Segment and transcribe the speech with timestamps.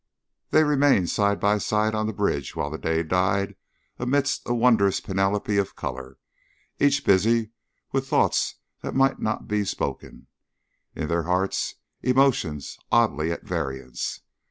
[0.49, 3.55] They remained side by side on the bridge while the day died
[3.99, 6.17] amidst a wondrous panoply of color,
[6.79, 7.51] each busied
[7.91, 10.25] with thoughts that might not be spoken,
[10.95, 14.21] in their hearts emotions oddly at variance.